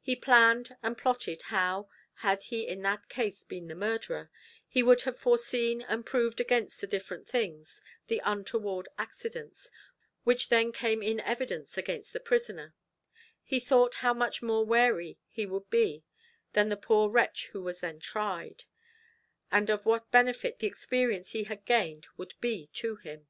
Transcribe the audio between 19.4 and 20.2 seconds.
and of what